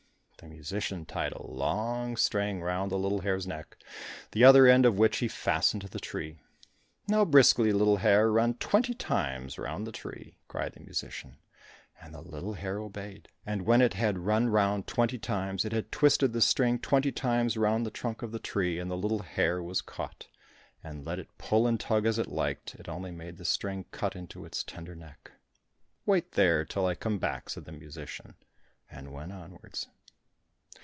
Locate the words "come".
26.95-27.19